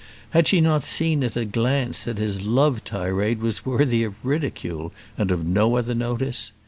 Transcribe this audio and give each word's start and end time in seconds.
Had 0.31 0.47
she 0.47 0.61
not 0.61 0.83
seen 0.83 1.23
at 1.23 1.37
a 1.37 1.45
glance 1.45 2.05
that 2.05 2.17
his 2.17 2.41
love 2.41 2.83
tirade 2.83 3.39
was 3.39 3.67
worthy 3.67 4.01
of 4.01 4.25
ridicule, 4.25 4.91
and 5.15 5.29
of 5.29 5.45
no 5.45 5.77
other 5.77 5.93
notice? 5.93 6.51